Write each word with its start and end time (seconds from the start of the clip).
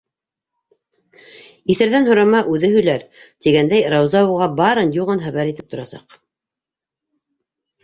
Иҫәрҙән 1.73 2.07
һорама- 2.11 2.39
үҙе 2.55 2.71
һөйләр, 2.77 3.05
тигәндәй, 3.45 3.85
Рауза 3.97 4.25
уға 4.33 4.49
барын-юғын 4.63 5.23
хәбәр 5.29 5.55
итеп 5.55 5.71
торасаҡ. 5.77 6.19